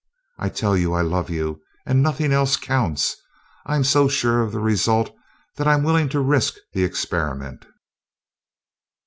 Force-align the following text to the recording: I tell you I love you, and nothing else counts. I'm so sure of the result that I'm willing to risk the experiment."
I 0.39 0.49
tell 0.49 0.75
you 0.75 0.93
I 0.93 1.01
love 1.01 1.29
you, 1.29 1.61
and 1.85 2.01
nothing 2.01 2.31
else 2.33 2.55
counts. 2.57 3.15
I'm 3.67 3.83
so 3.83 4.07
sure 4.07 4.41
of 4.41 4.51
the 4.51 4.59
result 4.59 5.13
that 5.57 5.67
I'm 5.67 5.83
willing 5.83 6.09
to 6.09 6.19
risk 6.19 6.55
the 6.73 6.83
experiment." 6.83 7.67